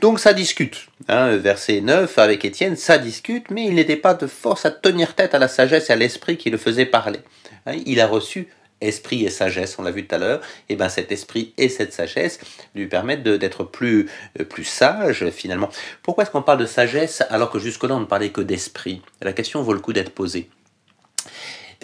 Donc 0.00 0.20
ça 0.20 0.32
discute. 0.32 0.86
Hein, 1.08 1.36
verset 1.36 1.80
9, 1.80 2.18
avec 2.18 2.44
Étienne, 2.44 2.76
ça 2.76 2.98
discute, 2.98 3.50
mais 3.50 3.64
il 3.66 3.74
n'était 3.74 3.96
pas 3.96 4.14
de 4.14 4.26
force 4.26 4.66
à 4.66 4.70
tenir 4.70 5.14
tête 5.14 5.34
à 5.34 5.38
la 5.38 5.48
sagesse 5.48 5.90
et 5.90 5.92
à 5.92 5.96
l'esprit 5.96 6.36
qui 6.36 6.50
le 6.50 6.58
faisait 6.58 6.86
parler. 6.86 7.20
Hein, 7.66 7.76
il 7.86 8.00
a 8.00 8.06
reçu 8.06 8.48
esprit 8.80 9.24
et 9.24 9.30
sagesse, 9.30 9.78
on 9.78 9.82
l'a 9.82 9.90
vu 9.90 10.06
tout 10.06 10.14
à 10.14 10.18
l'heure, 10.18 10.40
et 10.68 10.76
ben 10.76 10.88
cet 10.88 11.10
esprit 11.12 11.54
et 11.56 11.68
cette 11.68 11.92
sagesse 11.92 12.40
lui 12.74 12.86
permettent 12.86 13.22
d'être 13.22 13.64
plus, 13.64 14.08
euh, 14.40 14.44
plus 14.44 14.64
sage 14.64 15.30
finalement. 15.30 15.70
Pourquoi 16.02 16.24
est-ce 16.24 16.30
qu'on 16.30 16.42
parle 16.42 16.58
de 16.58 16.66
sagesse 16.66 17.22
alors 17.30 17.50
que 17.50 17.58
jusque-là 17.58 17.94
on 17.94 18.00
ne 18.00 18.04
parlait 18.04 18.30
que 18.30 18.40
d'esprit? 18.40 19.02
La 19.22 19.32
question 19.32 19.62
vaut 19.62 19.72
le 19.72 19.80
coup 19.80 19.92
d'être 19.92 20.10
posée. 20.10 20.50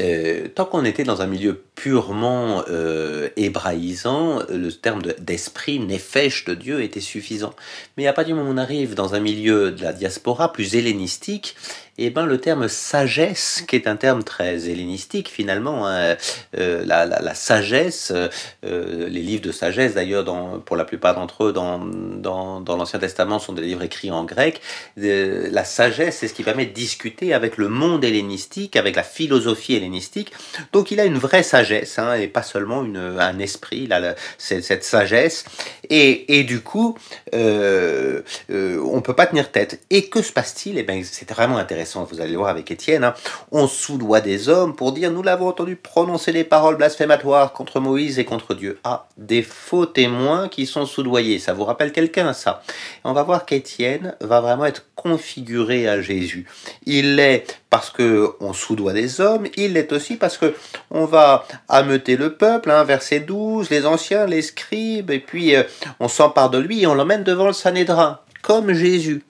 Euh, 0.00 0.48
tant 0.48 0.64
qu'on 0.64 0.84
était 0.84 1.04
dans 1.04 1.22
un 1.22 1.26
milieu 1.26 1.62
purement 1.74 2.64
euh, 2.68 3.28
hébraïsant, 3.36 4.40
le 4.48 4.70
terme 4.70 5.02
d'esprit, 5.18 5.78
nefesh 5.78 6.44
de 6.44 6.54
Dieu 6.54 6.82
était 6.82 7.00
suffisant. 7.00 7.54
Mais 7.96 8.06
à 8.06 8.12
partir 8.12 8.34
du 8.34 8.40
moment 8.40 8.50
où 8.50 8.54
on 8.54 8.58
arrive 8.58 8.94
dans 8.94 9.14
un 9.14 9.20
milieu 9.20 9.72
de 9.72 9.82
la 9.82 9.92
diaspora 9.92 10.52
plus 10.52 10.76
hellénistique, 10.76 11.56
eh 11.98 12.08
ben, 12.08 12.24
le 12.24 12.38
terme 12.38 12.68
sagesse, 12.68 13.62
qui 13.68 13.76
est 13.76 13.86
un 13.86 13.96
terme 13.96 14.24
très 14.24 14.70
hellénistique 14.70 15.28
finalement, 15.28 15.86
hein, 15.86 16.16
euh, 16.58 16.82
la, 16.86 17.04
la, 17.04 17.34
sagesse, 17.34 18.12
euh, 18.64 19.08
les 19.08 19.20
livres 19.20 19.42
de 19.42 19.52
sagesse 19.52 19.92
d'ailleurs, 19.92 20.24
pour 20.64 20.76
la 20.76 20.86
plupart 20.86 21.14
d'entre 21.14 21.44
eux 21.44 21.52
dans, 21.52 21.78
dans, 21.78 22.76
l'Ancien 22.76 22.98
Testament 22.98 23.38
sont 23.38 23.52
des 23.52 23.60
livres 23.60 23.82
écrits 23.82 24.10
en 24.10 24.24
grec, 24.24 24.62
euh, 24.98 25.48
la 25.50 25.64
sagesse 25.64 26.16
c'est 26.20 26.28
ce 26.28 26.34
qui 26.34 26.42
permet 26.44 26.64
de 26.64 26.72
discuter 26.72 27.34
avec 27.34 27.58
le 27.58 27.68
monde 27.68 28.04
hellénistique, 28.04 28.76
avec 28.76 28.96
la 28.96 29.02
philosophie 29.02 29.74
hellénistique, 29.74 30.32
donc 30.72 30.92
il 30.92 31.00
a 31.00 31.04
une 31.04 31.18
vraie 31.18 31.42
sagesse, 31.42 31.98
hein, 31.98 32.14
et 32.14 32.26
pas 32.26 32.42
seulement 32.42 32.84
une, 32.84 32.96
un 32.96 33.38
esprit, 33.38 33.86
là, 33.86 34.14
cette, 34.38 34.64
cette 34.64 34.84
sagesse, 34.84 35.44
et, 35.90 36.38
et, 36.38 36.44
du 36.44 36.60
coup, 36.60 36.96
euh, 37.34 38.22
on 38.48 39.02
peut 39.02 39.14
pas 39.14 39.26
tenir 39.26 39.50
tête. 39.50 39.80
Et 39.90 40.08
que 40.08 40.22
se 40.22 40.32
passe-t-il? 40.32 40.78
Eh 40.78 40.84
ben, 40.84 41.02
c'est 41.04 41.30
vraiment 41.30 41.58
intéressant 41.58 41.81
vous 41.84 42.20
allez 42.20 42.32
le 42.32 42.38
voir 42.38 42.50
avec 42.50 42.70
Étienne, 42.70 43.04
hein. 43.04 43.14
on 43.50 43.66
soudoie 43.66 44.20
des 44.20 44.48
hommes 44.48 44.74
pour 44.74 44.92
dire 44.92 45.10
nous 45.10 45.22
l'avons 45.22 45.48
entendu 45.48 45.76
prononcer 45.76 46.32
des 46.32 46.44
paroles 46.44 46.76
blasphématoires 46.76 47.52
contre 47.52 47.80
Moïse 47.80 48.18
et 48.18 48.24
contre 48.24 48.54
Dieu. 48.54 48.78
Ah, 48.84 49.06
des 49.16 49.42
faux 49.42 49.86
témoins 49.86 50.48
qui 50.48 50.66
sont 50.66 50.86
soudoyés, 50.86 51.38
ça 51.38 51.52
vous 51.52 51.64
rappelle 51.64 51.92
quelqu'un 51.92 52.32
ça? 52.32 52.62
On 53.04 53.12
va 53.12 53.22
voir 53.22 53.44
qu'Étienne 53.46 54.14
va 54.20 54.40
vraiment 54.40 54.64
être 54.64 54.84
configuré 54.94 55.88
à 55.88 56.00
Jésus. 56.00 56.46
Il 56.86 57.16
l'est 57.16 57.60
parce 57.70 57.90
que 57.90 58.32
on 58.40 58.52
soudoie 58.52 58.92
des 58.92 59.20
hommes, 59.20 59.46
il 59.56 59.74
l'est 59.74 59.92
aussi 59.92 60.16
parce 60.16 60.38
que 60.38 60.54
on 60.90 61.04
va 61.04 61.46
ameuter 61.68 62.16
le 62.16 62.34
peuple, 62.34 62.70
hein, 62.70 62.84
verset 62.84 63.20
12, 63.20 63.70
les 63.70 63.86
anciens, 63.86 64.26
les 64.26 64.42
scribes, 64.42 65.10
et 65.10 65.20
puis 65.20 65.56
euh, 65.56 65.62
on 66.00 66.08
s'empare 66.08 66.50
de 66.50 66.58
lui 66.58 66.82
et 66.82 66.86
on 66.86 66.94
l'emmène 66.94 67.24
devant 67.24 67.46
le 67.46 67.52
Sanhédrin, 67.52 68.20
comme 68.42 68.72
Jésus. 68.72 69.24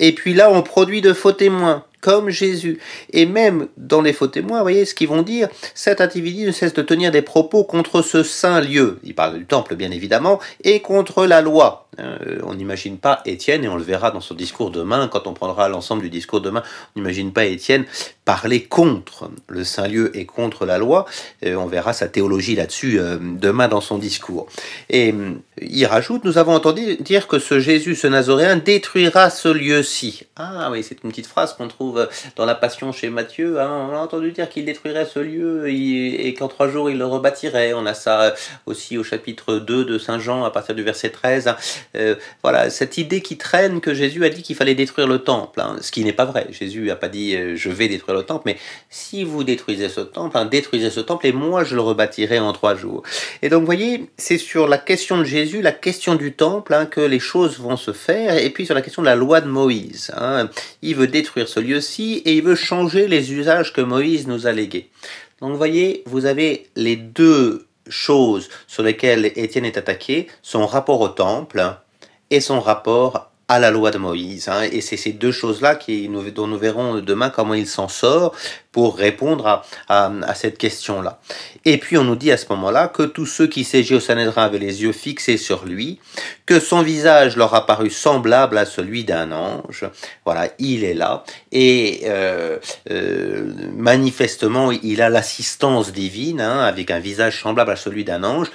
Et 0.00 0.12
puis 0.12 0.34
là, 0.34 0.50
on 0.50 0.62
produit 0.62 1.00
de 1.00 1.12
faux 1.12 1.32
témoins 1.32 1.84
comme 2.04 2.28
Jésus. 2.28 2.78
Et 3.14 3.24
même 3.24 3.68
dans 3.78 4.02
les 4.02 4.12
faux 4.12 4.26
témoins, 4.26 4.58
vous 4.58 4.64
voyez 4.64 4.84
ce 4.84 4.94
qu'ils 4.94 5.08
vont 5.08 5.22
dire, 5.22 5.48
cet 5.74 6.02
individu 6.02 6.44
ne 6.44 6.52
cesse 6.52 6.74
de 6.74 6.82
tenir 6.82 7.10
des 7.10 7.22
propos 7.22 7.64
contre 7.64 8.02
ce 8.02 8.22
saint 8.22 8.60
lieu, 8.60 8.98
il 9.04 9.14
parle 9.14 9.38
du 9.38 9.46
temple 9.46 9.74
bien 9.74 9.90
évidemment, 9.90 10.38
et 10.64 10.80
contre 10.80 11.24
la 11.24 11.40
loi. 11.40 11.88
Euh, 12.00 12.40
on 12.42 12.54
n'imagine 12.54 12.98
pas 12.98 13.22
Étienne, 13.24 13.64
et 13.64 13.68
on 13.68 13.76
le 13.76 13.82
verra 13.82 14.10
dans 14.10 14.20
son 14.20 14.34
discours 14.34 14.70
demain, 14.70 15.08
quand 15.08 15.26
on 15.26 15.32
prendra 15.32 15.68
l'ensemble 15.70 16.02
du 16.02 16.10
discours 16.10 16.42
demain, 16.42 16.62
on 16.94 17.00
n'imagine 17.00 17.32
pas 17.32 17.46
Étienne 17.46 17.86
parler 18.24 18.64
contre 18.64 19.30
le 19.48 19.64
saint 19.64 19.86
lieu 19.86 20.14
et 20.16 20.26
contre 20.26 20.66
la 20.66 20.76
loi. 20.76 21.06
Euh, 21.44 21.54
on 21.56 21.66
verra 21.66 21.92
sa 21.92 22.08
théologie 22.08 22.56
là-dessus 22.56 22.98
euh, 22.98 23.16
demain 23.20 23.68
dans 23.68 23.80
son 23.80 23.96
discours. 23.96 24.46
Et 24.90 25.14
il 25.60 25.86
rajoute, 25.86 26.24
nous 26.24 26.36
avons 26.36 26.54
entendu 26.54 26.96
dire 26.96 27.28
que 27.28 27.38
ce 27.38 27.60
Jésus, 27.60 27.94
ce 27.94 28.06
Nazoréen, 28.06 28.56
détruira 28.56 29.30
ce 29.30 29.48
lieu-ci. 29.48 30.24
Ah 30.36 30.68
oui, 30.70 30.82
c'est 30.82 31.02
une 31.04 31.10
petite 31.10 31.26
phrase 31.26 31.54
qu'on 31.54 31.68
trouve 31.68 31.93
dans 32.36 32.44
la 32.44 32.54
Passion 32.54 32.92
chez 32.92 33.10
Matthieu. 33.10 33.60
Hein. 33.60 33.88
On 33.90 33.94
a 33.94 33.98
entendu 33.98 34.32
dire 34.32 34.48
qu'il 34.48 34.64
détruirait 34.64 35.06
ce 35.06 35.18
lieu 35.18 35.68
et, 35.68 36.34
qu'en 36.34 36.48
trois 36.48 36.68
jours 36.68 36.90
il 36.90 36.98
le 36.98 37.06
rebâtirait. 37.06 37.72
On 37.74 37.86
a 37.86 37.94
ça 37.94 38.34
aussi 38.66 38.98
au 38.98 39.04
chapitre 39.04 39.56
2 39.56 39.84
de 39.84 39.98
Saint 39.98 40.18
Jean 40.18 40.44
à 40.44 40.50
partir 40.50 40.74
du 40.74 40.82
verset 40.82 41.10
13. 41.10 41.54
Euh, 41.96 42.16
voilà, 42.42 42.70
cette 42.70 42.98
idée 42.98 43.20
qui 43.20 43.36
traîne 43.36 43.80
que 43.80 43.94
Jésus 43.94 44.24
a 44.24 44.28
dit 44.28 44.42
qu'il 44.42 44.56
fallait 44.56 44.74
détruire 44.74 45.06
le 45.06 45.18
temple, 45.18 45.60
hein, 45.60 45.76
ce 45.80 45.90
qui 45.90 46.04
n'est 46.04 46.12
pas 46.12 46.24
vrai. 46.24 46.46
Jésus 46.50 46.86
n'a 46.86 46.96
pas 46.96 47.08
dit 47.08 47.36
euh, 47.36 47.56
je 47.56 47.70
vais 47.70 47.88
détruire 47.88 48.16
le 48.16 48.24
temple, 48.24 48.42
mais 48.46 48.56
si 48.90 49.24
vous 49.24 49.44
détruisez 49.44 49.88
ce 49.88 50.00
temple, 50.00 50.36
hein, 50.36 50.44
détruisez 50.44 50.90
ce 50.90 51.00
temple 51.00 51.26
et 51.26 51.32
moi 51.32 51.64
je 51.64 51.74
le 51.74 51.80
rebâtirai 51.80 52.38
en 52.38 52.52
trois 52.52 52.74
jours. 52.74 53.02
Et 53.42 53.48
donc 53.48 53.60
vous 53.60 53.66
voyez, 53.66 54.10
c'est 54.16 54.38
sur 54.38 54.68
la 54.68 54.78
question 54.78 55.18
de 55.18 55.24
Jésus, 55.24 55.62
la 55.62 55.72
question 55.72 56.14
du 56.14 56.32
temple, 56.32 56.74
hein, 56.74 56.86
que 56.86 57.00
les 57.00 57.18
choses 57.18 57.58
vont 57.58 57.76
se 57.76 57.92
faire, 57.92 58.36
et 58.36 58.50
puis 58.50 58.66
sur 58.66 58.74
la 58.74 58.82
question 58.82 59.02
de 59.02 59.06
la 59.06 59.16
loi 59.16 59.40
de 59.40 59.48
Moïse. 59.48 60.12
Il 60.82 60.96
veut 60.96 61.06
détruire 61.06 61.48
ce 61.48 61.60
et 61.98 62.34
il 62.34 62.42
veut 62.42 62.54
changer 62.54 63.08
les 63.08 63.32
usages 63.32 63.72
que 63.72 63.80
Moïse 63.80 64.26
nous 64.26 64.46
a 64.46 64.52
légués. 64.52 64.90
Donc 65.40 65.50
vous 65.50 65.58
voyez, 65.58 66.02
vous 66.06 66.26
avez 66.26 66.66
les 66.76 66.96
deux 66.96 67.66
choses 67.88 68.48
sur 68.66 68.82
lesquelles 68.82 69.26
Étienne 69.36 69.64
est 69.64 69.76
attaqué, 69.76 70.28
son 70.42 70.66
rapport 70.66 71.00
au 71.00 71.08
temple 71.08 71.76
et 72.30 72.40
son 72.40 72.60
rapport 72.60 73.30
à 73.48 73.58
la 73.58 73.70
loi 73.70 73.90
de 73.90 73.98
Moïse. 73.98 74.48
Hein. 74.48 74.62
Et 74.72 74.80
c'est 74.80 74.96
ces 74.96 75.12
deux 75.12 75.32
choses-là 75.32 75.74
qui, 75.74 76.08
dont 76.08 76.46
nous 76.46 76.58
verrons 76.58 77.00
demain 77.00 77.30
comment 77.30 77.54
il 77.54 77.66
s'en 77.66 77.88
sort 77.88 78.34
pour 78.72 78.96
répondre 78.96 79.46
à, 79.88 80.12
à, 80.22 80.34
cette 80.34 80.58
question-là. 80.58 81.20
Et 81.64 81.78
puis 81.78 81.96
on 81.96 82.02
nous 82.02 82.16
dit 82.16 82.32
à 82.32 82.36
ce 82.36 82.46
moment-là 82.50 82.88
que 82.88 83.04
tous 83.04 83.26
ceux 83.26 83.46
qui 83.46 83.62
siégeaient 83.62 83.94
au 83.94 84.00
Sanhédrin 84.00 84.46
avaient 84.46 84.58
les 84.58 84.82
yeux 84.82 84.92
fixés 84.92 85.36
sur 85.36 85.64
lui, 85.64 86.00
que 86.44 86.58
son 86.58 86.82
visage 86.82 87.36
leur 87.36 87.54
a 87.54 87.66
paru 87.66 87.88
semblable 87.88 88.58
à 88.58 88.64
celui 88.64 89.04
d'un 89.04 89.30
ange. 89.30 89.88
Voilà, 90.24 90.48
il 90.58 90.82
est 90.82 90.94
là. 90.94 91.22
Et 91.52 92.00
euh, 92.06 92.58
euh, 92.90 93.52
manifestement, 93.76 94.72
il 94.72 95.00
a 95.00 95.08
l'assistance 95.08 95.92
divine, 95.92 96.40
hein, 96.40 96.60
avec 96.60 96.90
un 96.90 96.98
visage 96.98 97.42
semblable 97.42 97.70
à 97.70 97.76
celui 97.76 98.04
d'un 98.04 98.24
ange. 98.24 98.48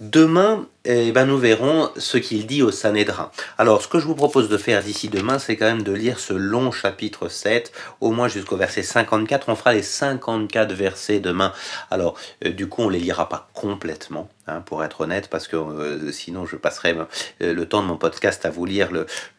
Demain, 0.00 0.66
eh 0.86 1.12
ben, 1.12 1.26
nous 1.26 1.36
verrons 1.36 1.90
ce 1.98 2.16
qu'il 2.16 2.46
dit 2.46 2.62
au 2.62 2.70
Sanhédrin. 2.70 3.30
Alors, 3.58 3.82
ce 3.82 3.88
que 3.88 3.98
je 3.98 4.06
vous 4.06 4.14
propose 4.14 4.48
de 4.48 4.56
faire 4.56 4.82
d'ici 4.82 5.10
demain, 5.10 5.38
c'est 5.38 5.58
quand 5.58 5.66
même 5.66 5.82
de 5.82 5.92
lire 5.92 6.18
ce 6.18 6.32
long 6.32 6.72
chapitre 6.72 7.28
7, 7.28 7.70
au 8.00 8.10
moins 8.10 8.26
jusqu'au 8.26 8.56
verset 8.56 8.82
54. 8.82 9.50
On 9.50 9.56
fera 9.56 9.74
les 9.74 9.82
54 9.82 10.72
versets 10.72 11.20
demain. 11.20 11.52
Alors, 11.90 12.16
euh, 12.46 12.50
du 12.50 12.66
coup, 12.66 12.80
on 12.80 12.88
les 12.88 12.98
lira 12.98 13.28
pas 13.28 13.50
complètement, 13.52 14.30
hein, 14.46 14.62
pour 14.62 14.82
être 14.82 15.02
honnête, 15.02 15.28
parce 15.28 15.46
que 15.46 15.56
euh, 15.56 16.10
sinon, 16.12 16.46
je 16.46 16.56
passerai 16.56 16.96
euh, 17.42 17.52
le 17.52 17.66
temps 17.66 17.82
de 17.82 17.86
mon 17.86 17.98
podcast 17.98 18.46
à 18.46 18.50
vous 18.50 18.64
lire 18.64 18.88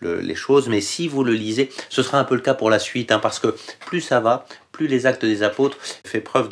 les 0.03 0.35
choses. 0.35 0.69
Mais 0.69 0.81
si 0.81 1.07
vous 1.07 1.23
le 1.23 1.33
lisez, 1.33 1.71
ce 1.89 2.03
sera 2.03 2.19
un 2.19 2.23
peu 2.23 2.35
le 2.35 2.41
cas 2.41 2.53
pour 2.53 2.69
la 2.69 2.77
suite, 2.77 3.11
hein, 3.11 3.17
parce 3.17 3.39
que 3.39 3.55
plus 3.87 4.01
ça 4.01 4.19
va, 4.19 4.45
les 4.87 5.05
actes 5.05 5.25
des 5.25 5.43
apôtres 5.43 5.77
fait 6.05 6.21
preuve 6.21 6.49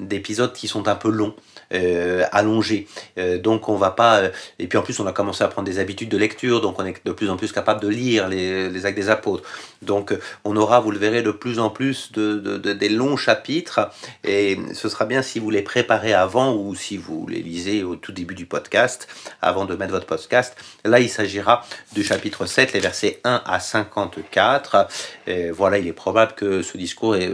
d'épisodes 0.00 0.52
qui 0.52 0.68
sont 0.68 0.88
un 0.88 0.94
peu 0.94 1.10
longs. 1.10 1.34
Euh, 1.74 2.24
allongé. 2.32 2.86
Euh, 3.16 3.38
donc 3.38 3.70
on 3.70 3.76
va 3.76 3.90
pas. 3.90 4.18
Euh, 4.18 4.30
et 4.58 4.66
puis 4.66 4.76
en 4.76 4.82
plus 4.82 5.00
on 5.00 5.06
a 5.06 5.12
commencé 5.12 5.42
à 5.42 5.48
prendre 5.48 5.66
des 5.66 5.78
habitudes 5.78 6.10
de 6.10 6.18
lecture, 6.18 6.60
donc 6.60 6.78
on 6.78 6.84
est 6.84 6.94
de 7.02 7.12
plus 7.12 7.30
en 7.30 7.36
plus 7.38 7.50
capable 7.50 7.80
de 7.80 7.88
lire 7.88 8.28
les, 8.28 8.68
les 8.68 8.86
actes 8.86 8.98
des 8.98 9.08
apôtres. 9.08 9.48
Donc 9.80 10.14
on 10.44 10.54
aura, 10.56 10.80
vous 10.80 10.90
le 10.90 10.98
verrez, 10.98 11.22
de 11.22 11.30
plus 11.30 11.58
en 11.58 11.70
plus 11.70 12.12
de, 12.12 12.34
de, 12.34 12.72
des 12.74 12.90
longs 12.90 13.16
chapitres. 13.16 13.90
Et 14.22 14.58
ce 14.74 14.90
sera 14.90 15.06
bien 15.06 15.22
si 15.22 15.38
vous 15.38 15.48
les 15.48 15.62
préparez 15.62 16.12
avant 16.12 16.54
ou 16.54 16.74
si 16.74 16.98
vous 16.98 17.26
les 17.26 17.40
lisez 17.40 17.82
au 17.82 17.96
tout 17.96 18.12
début 18.12 18.34
du 18.34 18.44
podcast, 18.44 19.08
avant 19.40 19.64
de 19.64 19.74
mettre 19.74 19.92
votre 19.92 20.06
podcast. 20.06 20.54
Là 20.84 21.00
il 21.00 21.08
s'agira 21.08 21.64
du 21.94 22.04
chapitre 22.04 22.44
7, 22.44 22.74
les 22.74 22.80
versets 22.80 23.20
1 23.24 23.42
à 23.46 23.60
54. 23.60 24.88
Et 25.26 25.50
voilà, 25.50 25.78
il 25.78 25.86
est 25.86 25.94
probable 25.94 26.32
que 26.32 26.60
ce 26.60 26.76
discours 26.76 27.16
est, 27.16 27.32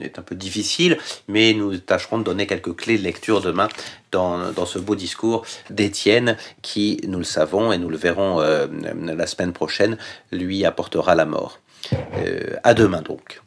est 0.00 0.18
un 0.18 0.22
peu 0.22 0.34
difficile, 0.34 0.98
mais 1.28 1.52
nous 1.54 1.76
tâcherons 1.78 2.18
de 2.18 2.24
donner 2.24 2.46
quelques 2.46 2.74
clés 2.74 2.98
de 2.98 3.02
lecture 3.02 3.40
demain 3.40 3.68
dans, 4.12 4.66
ce 4.66 4.78
beau 4.78 4.94
discours 4.94 5.44
d'Étienne 5.70 6.36
qui, 6.62 7.00
nous 7.06 7.18
le 7.18 7.24
savons 7.24 7.72
et 7.72 7.78
nous 7.78 7.90
le 7.90 7.96
verrons 7.96 8.40
euh, 8.40 8.66
la 9.04 9.26
semaine 9.26 9.52
prochaine, 9.52 9.98
lui 10.32 10.64
apportera 10.64 11.14
la 11.14 11.26
mort. 11.26 11.60
Euh, 11.92 12.56
à 12.64 12.74
demain 12.74 13.02
donc. 13.02 13.42